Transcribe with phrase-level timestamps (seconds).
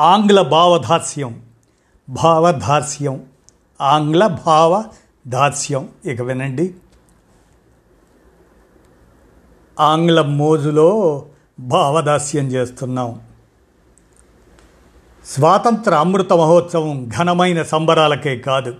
[0.00, 1.42] ఆంగ్ల భావదాస్యం
[2.08, 3.24] భావదాస్యం
[3.80, 4.84] ఆంగ్ల భావ
[5.26, 6.74] దాస్యం ఇక వినండి.
[9.80, 11.24] ఆంగ్ల మోజులో
[11.60, 13.20] భావదాస్యం చేస్తున్నాం.
[15.26, 18.74] స్వాతంత్ర అమృత మహోత్సవం ఘనమైన సంబరాలకే కాదు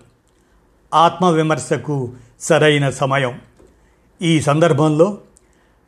[0.95, 3.41] ఆత్మవిమర్శకు సరైన సమయం.
[4.23, 5.19] ఈ సందర్భంలో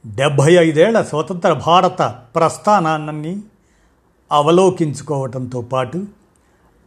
[0.06, 2.02] డెబ్భై ఐదేళ్ళ స్వతంత్ర భారత
[2.34, 3.42] ప్రస్థానాన్ని
[4.32, 6.04] అవలోకించుకోవటంతో పాటు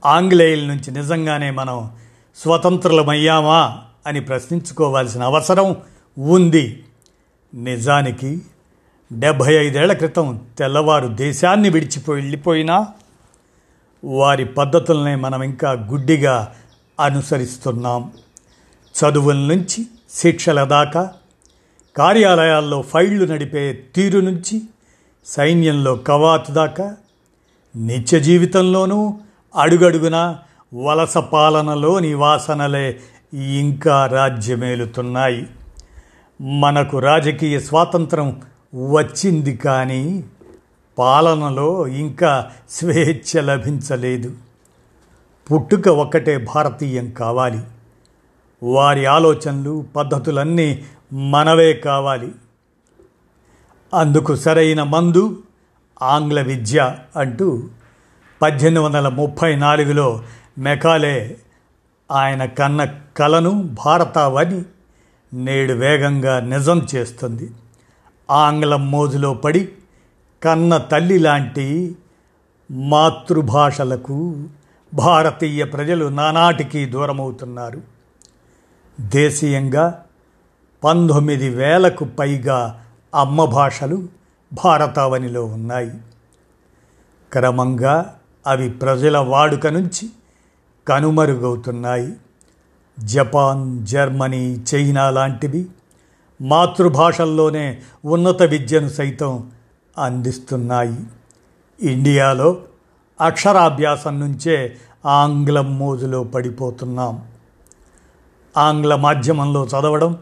[0.06, 1.92] ఆంగ్లేయుల నుంచి నిజంగానే మనం
[2.36, 5.76] స్వతంత్రులమయ్యామా అని ప్రశ్నించుకోవాల్సిన అవసరం
[6.20, 6.84] ఉంది.
[7.54, 8.42] నిజానికి
[9.14, 12.88] డెబ్భై ఐదేళ్ళ క్రితం తెల్లవారు దేశాన్ని విడిచిపోయి వెళ్ళిపోయినా
[14.06, 16.56] వారి పద్ధతులనే మనం ఇంకా గుడ్డిగా
[17.00, 18.12] అనుసరిస్తున్నాం.
[18.96, 21.12] చదువుల నుంచి శిక్షల దాకా
[21.98, 24.62] కార్యాలయాల్లో ఫైళ్ళు నడిపే తీరు నుంచి
[25.26, 26.96] సైన్యంలో కవాతు దాకా
[27.76, 29.20] నిత్య జీవితంలోనూ
[29.56, 30.38] అడుగడుగున
[30.76, 33.00] వలస పాలనలోని వాసనలే
[33.34, 35.48] ఇంకా రాజ్యమేలుతున్నాయి.
[36.42, 38.42] మనకు రాజకీయ స్వాతంత్రం
[38.76, 40.24] వచ్చింది కానీ
[40.98, 44.32] పాలనలో ఇంకా స్వేచ్ఛ లభించలేదు.
[45.52, 47.60] పుట్టుక ఒక్కటే భారతీయం కావాలి.
[48.64, 52.32] వారి ఆలోచనలు పద్ధతులన్నీ మనవే కావాలి.
[53.94, 55.38] అందుకు సరైన మందు
[56.02, 57.64] ఆంగ్ల విద్య అంటూ
[58.42, 60.24] పద్దెనిమిది వందల ముప్పై నాలుగులో
[60.58, 61.38] మెకాలే
[62.12, 62.86] ఆయన కన్న
[63.18, 64.66] కలను భారతావని
[65.34, 67.52] నేడు వేగంగా నిజం చేస్తుంది.
[68.32, 69.70] ఆంగ్లం మోజులో పడి
[70.44, 71.96] కన్న తల్లి లాంటి
[72.72, 74.44] మాతృభాషలకు
[74.94, 77.82] భారతీయ ప్రజలు నానాటికి దూరమవుతున్నారు.
[79.00, 80.04] దేశీయంగా
[80.84, 84.25] పంతొమ్మిది వేలకు పైగా అమ్మ భాషలు
[84.64, 85.92] భారతావనిలో ఉన్నాయి.
[87.34, 90.10] క్రమంగా అవి ప్రజల వాడుక నుంచి
[90.88, 92.14] కనుమరుగవుతున్నాయి.
[93.00, 95.66] జపాన్ జర్మనీ చైనా లాంటివి
[96.42, 99.52] మాతృభాషల్లోనే ఉన్నత విద్యను సైతం
[99.98, 101.00] అందిస్తున్నాయి.
[101.82, 102.58] ఇండియాలో
[103.22, 107.24] అక్షరాభ్యాసం నుంచే ఆంగ్లం మోజులో పడిపోతున్నాం.
[108.58, 110.18] ఆంగ్ల మాధ్యమంలో చదవడం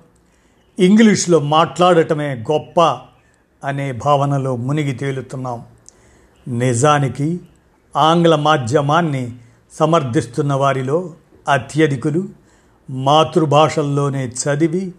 [0.80, 3.00] ఇంగ్లీష్లో మాట్లాడటమే గొప్ప
[3.64, 5.66] అనే భావనలో మునిగి తేలుతున్నాం.
[6.48, 7.40] నిజానికి
[7.96, 9.36] ఆంగ్ల మాధ్యమాన్ని
[9.74, 11.14] సమర్థిస్తున్న వారిలో
[11.50, 12.28] అత్యధికులు
[12.90, 14.94] మాతృభాషల్లోనే చదివి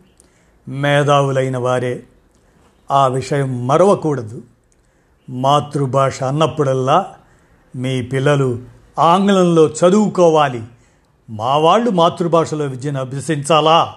[0.69, 2.03] మేధావులైన వారే.
[2.91, 4.43] ఆ విషయం మరవకూడదు.
[5.31, 7.07] మాతృభాష అన్నప్పుడల్లా
[7.77, 8.59] మీ పిల్లలు
[8.99, 10.63] ఆంగ్లంలో చదువుకోవాలి.
[11.31, 13.95] మా వాళ్ళు మాతృభాషలో విద్యను అభ్యసించాలా?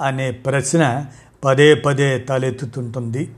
[0.00, 1.06] అనే ప్రశ్న
[1.44, 3.32] పదే పదే తలెత్తుతుంటుంది.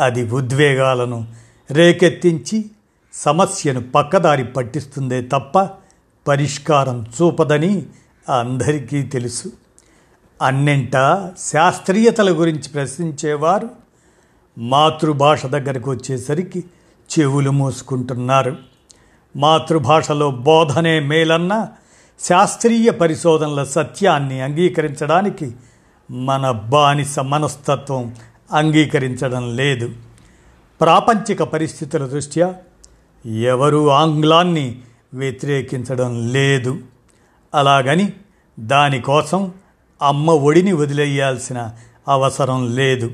[0.00, 1.26] అది ఉద్వేగాలను
[1.70, 2.64] రేకెత్తించి
[3.12, 5.68] సమస్యను పక్కదారి పట్టిస్తుందే తప్ప
[6.28, 7.86] పరిష్కారం చూపదని
[8.38, 9.52] అందరికీ తెలుసు.
[10.42, 10.92] అన్నింట
[11.52, 13.70] శాస్త్రీయతల గురించి ప్రశ్నించేవారు
[14.58, 16.64] మాతృభాష దగ్గరకు వచ్చేసరికి
[17.18, 18.56] చెవులు మూసుకుంటున్నారు.
[19.36, 21.68] మాతృభాషలో బోధనే మేలన్న
[22.28, 25.52] శాస్త్రీయ పరిశోధనల సత్యాన్ని అంగీకరించడానికి
[26.10, 28.14] మన బానిస మనస్తత్వం
[28.52, 29.90] అంగీకరించడం లేదు.
[30.80, 32.54] ప్రాపంచిక పరిస్థితుల దృష్ట్యా
[33.26, 34.80] ఎవరూ ఆంగ్లాన్ని
[35.14, 36.78] వ్యతిరేకించడం లేదు.
[37.54, 38.12] అలాగని
[38.60, 39.54] దానికోసం
[40.02, 41.70] అమ్మ ఒడిని వదిలేయాల్సిన
[42.08, 43.10] అవసరం లేదు.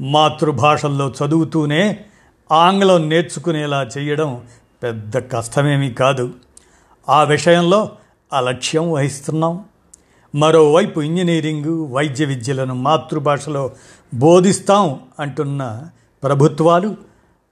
[0.00, 2.04] మాతృభాషల్లో చదువుతూనే
[2.52, 4.42] ఆంగ్లం నేర్చుకునేలా చేయడం
[4.82, 6.30] పెద్ద కష్టమేమీ కాదు.
[7.08, 7.90] ఆ విషయంలో
[8.32, 9.64] అలక్ష్యం వహిస్తున్నాం.
[10.34, 13.70] మరోవైపు ఇంజనీరింగు వైద్య విద్యలను మాతృభాషలో
[14.14, 15.82] బోధిస్తాం అంటున్న
[16.22, 16.96] ప్రభుత్వాలు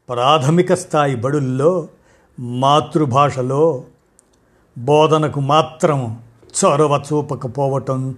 [0.08, 1.88] ప్రాథమిక స్థాయి బడుల్లో
[2.40, 3.84] మాతృభాషలో
[4.79, 6.23] బోధనకు మాత్రం
[6.64, 8.14] చొరవ చూపకపోవటం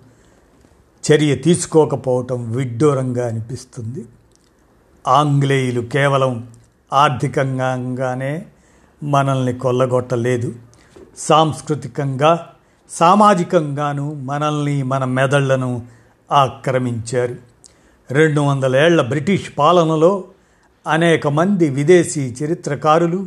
[1.12, 4.04] చర్య తీసుకోకపోవటం విడ్డూరంగా అనిపిస్తుంది.
[5.08, 6.48] ఆంగ్లేయులు కేవలం
[6.92, 8.46] ఆర్థికంగానే
[9.02, 10.54] మనల్ని కొల్లగొట్టలేదు.
[11.18, 12.53] సాంస్కృతికంగా
[12.90, 15.82] సామాజికంగాను మనల్ని మన మెదళ్ళను
[16.32, 17.36] ఆక్రమించారు.
[18.10, 20.24] రెండు వందలేళ్ళ బ్రిటిష్ పాలనలో
[20.86, 23.26] అనేక మంది విదేశీ చరిత్రకారులు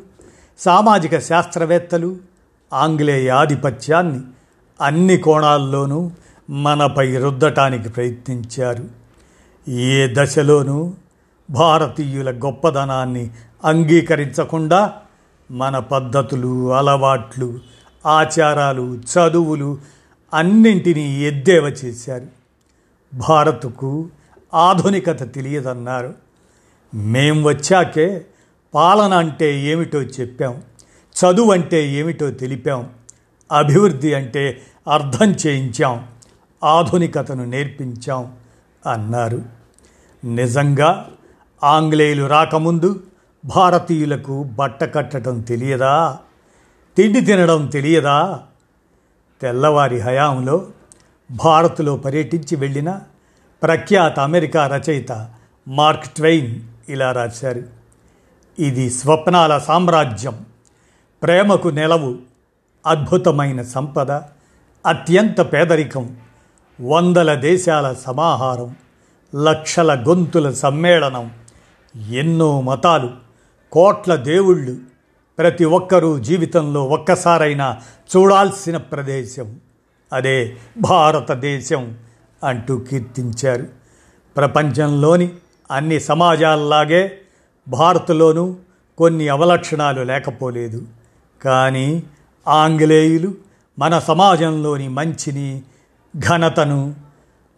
[0.59, 2.15] సామాజిక శాస్త్రవేత్తలు
[2.73, 4.21] ఆంగ్లేయ ఆధిపత్యాన్ని
[4.81, 6.11] అన్ని కోణాల్లోనూ
[6.49, 8.83] మనపై రుద్దటానికి ప్రయత్నించారు.
[9.71, 10.93] ఏ దశలోనూ
[11.49, 13.31] భారతీయుల గొప్పదనాన్ని
[13.65, 14.93] అంగీకరించకుండా
[15.51, 17.59] మన పద్ధతులు అలవాట్లు
[18.07, 19.77] ఆచారాలు చదువులు
[20.33, 22.27] అన్నింటినీ ఎద్దేవ చేశారు.
[23.13, 24.09] భారత్కు
[24.53, 26.13] ఆధునికత తెలియదన్నారు.
[26.95, 28.25] మేం వచ్చాకే
[28.73, 30.61] పాలన అంటే ఏమిటో చెప్పాం.
[31.15, 32.89] చదువు అంటే ఏమిటో తెలిపాం.
[33.51, 34.61] అభివృద్ధి అంటే
[34.91, 36.07] అర్థం చేయించాం.
[36.63, 38.33] ఆధునికతను నేర్పించాం
[38.91, 39.41] అన్నారు.
[40.23, 41.09] నిజంగా
[41.63, 43.03] ఆంగ్లేయులు రాకముందు
[43.45, 46.17] భారతీయులకు బట్ట కట్టడం తెలియదా?
[46.97, 48.39] తిండి తినడం తెలియదా?
[49.41, 50.67] తెల్లవారి హయాంలో
[51.31, 52.99] భారత్లో పర్యటించి వెళ్ళిన
[53.63, 55.29] ప్రఖ్యాత అమెరికా రచయిత
[55.67, 57.63] మార్క్ ట్వెయిన్ ఇలా రాశారు.
[58.59, 60.45] ఇది స్వప్నాల సామ్రాజ్యం.
[61.23, 62.15] ప్రేమకు నెలవు.
[62.87, 64.11] అద్భుతమైన సంపద.
[64.85, 66.17] అత్యంత పేదరికం.
[66.81, 68.75] వందల దేశాల సమాహారం.
[69.43, 71.31] లక్షల గొంతుల సమ్మేళనం.
[72.09, 73.09] ఎన్నో మతాలు.
[73.71, 74.96] కోట్ల దేవుళ్ళు.
[75.37, 77.77] ప్రతి ఒక్కరూ జీవితంలో ఒక్కసారైనా
[78.17, 79.59] చూడాల్సిన ప్రదేశం.
[80.13, 81.97] అదే భారతదేశం
[82.43, 83.67] అంటూ కీర్తించారు.
[84.37, 85.29] ప్రపంచంలోని
[85.71, 87.17] అన్ని సమాజాల్లాగే
[87.67, 88.55] భారత్లోనూ
[88.97, 90.81] కొన్ని అవలక్షణాలు లేకపోలేదు.
[91.41, 92.03] కానీ
[92.47, 93.33] ఆంగ్లేయులు
[93.79, 95.61] మన సమాజంలోని మంచిని
[96.17, 96.95] ఘనతను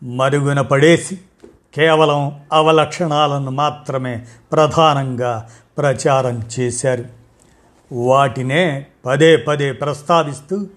[0.03, 1.19] మరుగున పడేసి
[1.75, 7.18] కేవలం అవలక్షణాలను మాత్రమే ప్రధానంగా ప్రచారం చేశారు.
[7.91, 10.67] వాటినే పదే పదే ప్రస్తావిస్తూ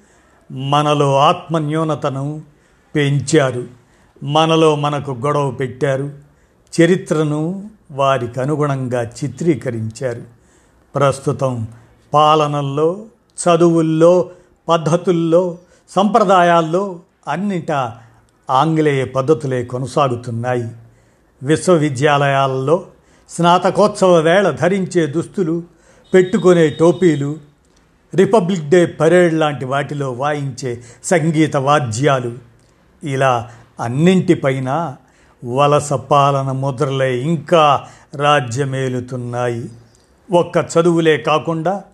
[0.52, 2.42] మనలో ఆత్మన్యూనతను
[2.94, 3.64] పెంచారు.
[4.24, 6.10] మనలో మనకు గొడవ పెట్టారు.
[6.80, 10.22] చరిత్రను వారికి అనుగుణంగా చిత్రీకరించారు.
[10.94, 11.68] ప్రస్తుతం
[12.14, 13.04] పాలనల్లో
[13.44, 14.30] చదువుల్లో
[14.68, 17.98] పద్ధతుల్లో సంప్రదాయాల్లో అన్నిటా
[18.50, 20.68] ఆంగ్లేయ పద్ధతులే కొనసాగుతున్నాయి.
[21.42, 22.84] విశ్వవిద్యాలయాల్లో
[23.28, 25.62] స్నాతకోత్సవ వేళ ధరించే దుస్తులు
[26.14, 27.36] పెట్టుకునే టోపీలు
[28.14, 32.32] రిపబ్లిక్ డే పరేడ్ లాంటి వాటిలో వాయించే సంగీత వాద్యాలు.
[33.04, 33.50] ఇలా
[33.80, 34.96] అన్నింటిపైన
[35.44, 39.68] వలస పాలన ముద్రలే ఇంకా రాజ్యమేలుతున్నాయి.
[40.32, 41.84] ఒక్క చదువులే కాకుండా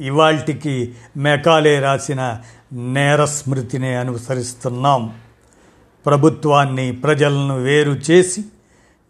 [0.00, 2.40] ఇవాల్టికి మెకాలే రాసిన
[2.72, 5.14] నేర స్మృతినే అనుసరిస్తున్నాం.
[6.06, 8.44] ప్రభుత్వాన్ని ప్రజలను వేరు చేసి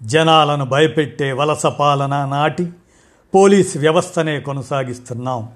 [0.02, 2.69] జనాలను భయపెట్టే వలస పాలన నాటి
[3.35, 5.49] పోలీస్ వ్యవస్థనే కొనసాగిస్తున్నాం.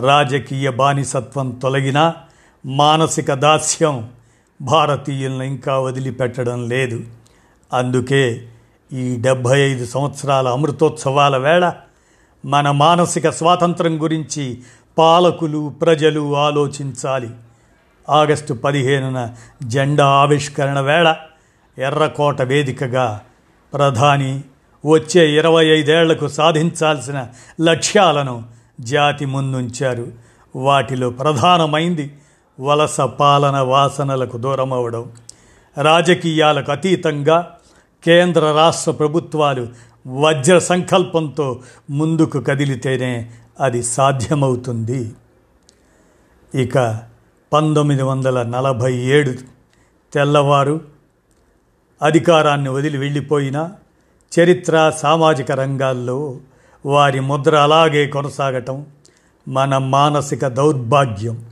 [0.00, 2.14] రాజకీయ బానిసత్వం తొలగినా
[2.66, 4.10] మానసిక దాస్యం
[4.62, 7.04] భారతీయులను ఇంకా వదిలిపెట్టడం లేదు.
[7.72, 8.48] అందుకే
[8.92, 11.72] ఈ డెబ్భై ఐదు సంవత్సరాల అమృతోత్సవాల వేళ
[12.44, 14.62] మన మానసిక స్వాతంత్రం గురించి
[14.98, 17.30] పాలకులు ప్రజలు ఆలోచించాలి.
[18.08, 21.16] ఆగస్టు పదిహేనున జెండా ఆవిష్కరణ వేళ
[21.78, 23.20] ఎర్రకోట వేదికగా
[23.74, 24.40] ప్రధాని
[24.86, 27.26] వచ్చే ఇరవై ఐదేళ్ళకు సాధించాల్సిన
[27.60, 28.42] లక్ష్యాలను
[28.80, 30.12] జాతి ముందుంచారు.
[30.56, 32.12] వాటిలో ప్రధానమైంది
[32.60, 35.12] వలస పాలన వాసనలకు దూరమవడం.
[35.82, 37.50] రాజకీయాలకు అతీతంగా
[38.04, 39.68] కేంద్ర రాష్ట్ర ప్రభుత్వాలు
[40.06, 41.60] వజ్ర సంకల్పంతో
[41.90, 43.30] ముందుకు కదిలితేనే
[43.60, 45.12] అది సాధ్యమవుతుంది.
[46.54, 47.00] ఇక
[47.52, 49.32] పంతొమ్మిది వందల నలభై ఏడు
[50.12, 50.80] తెల్లవారు
[52.02, 53.70] అధికారాన్ని వదిలి వెళ్ళిపోయిన
[54.38, 56.36] చరిత్ర సామాజిక రంగాల్లో
[56.86, 58.86] వారి ముద్ర అలాగే కొనసాగటం
[59.48, 61.44] మన మానసిక దౌర్భాగ్యం.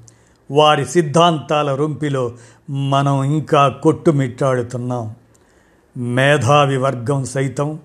[0.50, 2.32] వారి సిద్ధాంతాల రొంపిలో
[2.70, 5.14] మనం ఇంకా కొట్టుమిట్టాడుతున్నాం.
[5.96, 7.78] మేధావి వర్గం సైతం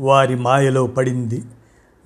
[0.00, 1.42] వారి మాయలో పడింది.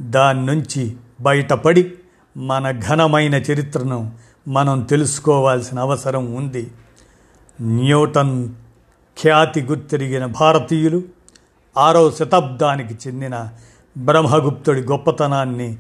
[0.02, 1.92] దాని నుంచి బయటపడి
[2.36, 4.12] మన ఘనమైన చరిత్రను
[4.48, 6.70] మనం తెలుసుకోవాల్సిన అవసరం ఉంది.
[7.60, 8.48] న్యూటన్
[9.20, 11.02] ఖ్యాతి గుర్తిరిగిన భారతీయులు
[11.76, 13.48] ఆరవ శతాబ్దానికి చెందిన
[13.96, 15.78] బ్రహ్మగుప్తుడి గొప్పతనాన్ని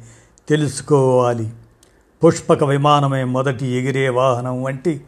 [0.48, 1.52] తెలుసుకోవాలి.
[2.24, 5.00] పుష్పక విమానమే మొదటి ఎగిరే వాహనం వంటి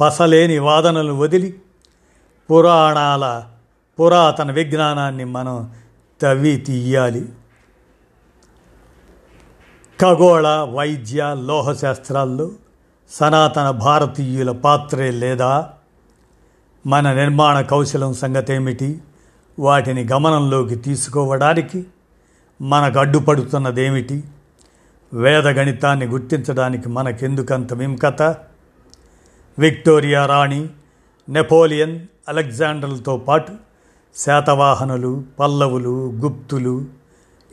[0.00, 1.60] పసలేని వాదనలు వదిలి
[2.50, 3.42] పురాణాల
[4.00, 5.72] పురాతన విజ్ఞానాన్ని మనం
[6.22, 7.28] తవ్వి తీయాలి.
[10.00, 12.50] ఖగోళ వైద్య లోహశాస్త్రాల్లో
[13.10, 15.70] సనాతన భారతీయుల పాత్రే లేదా?
[16.86, 19.00] మన నిర్మాణ కౌశలం సంగతేమిటి?
[19.58, 21.86] వాటిని గమనంలోకి తీసుకోవడానికి
[22.62, 24.24] మనకు అడ్డుపడుతున్నదేమిటి?
[25.14, 28.36] వేద గణితాన్ని గుర్తించడానికి మనకెందుకంత విముఖత
[29.58, 30.68] విక్టోరియా రాణి
[31.28, 33.52] నెపోలియన్ అలెగ్జాండర్లతో పాటు
[34.16, 36.84] శాతవాహనులు పల్లవులు గుప్తులు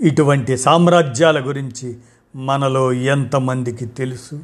[0.01, 1.97] ఇటువంటి సామ్రాజ్యాల గురించి
[2.35, 4.39] మనలో ఎంతమందికి తెలుసు?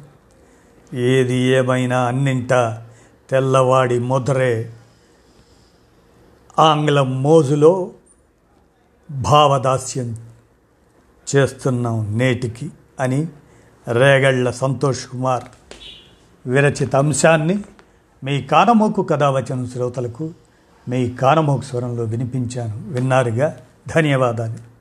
[0.94, 2.52] ఏది ఏమైనా అన్నింట
[3.30, 4.72] తెల్లవాడి ముద్రే
[6.58, 7.90] ఆంగ్లం మోజులో
[9.10, 10.16] భావదాస్యం
[11.36, 12.70] చేస్తున్నాం నేటికి
[13.00, 13.28] అని
[13.88, 15.44] రేగళ్ళ సంతోష్ కుమార్
[16.46, 17.64] విరచిత అంశాన్ని
[18.24, 20.30] మీ కానమోకు కథావచన శ్రోతలకు
[20.88, 22.88] మీ కానమోకు స్వరంలో వినిపించాను.
[22.88, 23.56] విన్నారుగా?
[23.94, 24.75] ధన్యవాదాలు.